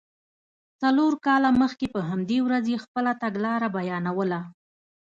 څلور 0.81 1.13
کاله 1.25 1.49
مخکې 1.61 1.85
په 1.93 1.99
همدې 2.09 2.37
ورځ 2.45 2.65
یې 2.73 2.83
خپله 2.85 3.11
تګلاره 3.21 3.67
بیانوله. 3.75 4.39